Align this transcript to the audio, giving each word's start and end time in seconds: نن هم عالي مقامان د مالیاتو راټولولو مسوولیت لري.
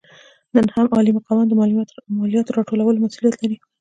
نن 0.55 0.65
هم 0.75 0.87
عالي 0.95 1.11
مقامان 1.17 1.45
د 1.47 1.53
مالیاتو 2.21 2.55
راټولولو 2.57 3.01
مسوولیت 3.03 3.35
لري. 3.39 3.57